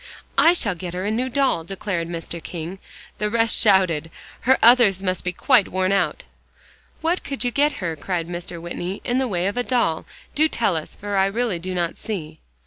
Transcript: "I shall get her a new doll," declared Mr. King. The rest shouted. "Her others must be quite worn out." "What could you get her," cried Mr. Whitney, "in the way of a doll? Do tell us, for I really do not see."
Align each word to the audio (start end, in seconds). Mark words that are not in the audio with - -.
"I 0.39 0.53
shall 0.53 0.73
get 0.73 0.95
her 0.95 1.05
a 1.05 1.11
new 1.11 1.29
doll," 1.29 1.63
declared 1.63 2.07
Mr. 2.07 2.41
King. 2.41 2.79
The 3.19 3.29
rest 3.29 3.55
shouted. 3.55 4.09
"Her 4.39 4.57
others 4.63 5.03
must 5.03 5.23
be 5.23 5.31
quite 5.31 5.67
worn 5.67 5.91
out." 5.91 6.23
"What 7.01 7.23
could 7.23 7.43
you 7.45 7.51
get 7.51 7.73
her," 7.73 7.95
cried 7.95 8.27
Mr. 8.27 8.59
Whitney, 8.59 9.01
"in 9.03 9.19
the 9.19 9.27
way 9.27 9.45
of 9.45 9.57
a 9.57 9.63
doll? 9.63 10.07
Do 10.33 10.49
tell 10.49 10.75
us, 10.75 10.95
for 10.95 11.17
I 11.17 11.25
really 11.27 11.59
do 11.59 11.75
not 11.75 11.99
see." 11.99 12.39